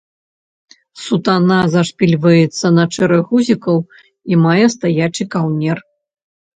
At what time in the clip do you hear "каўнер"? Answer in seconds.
5.41-5.77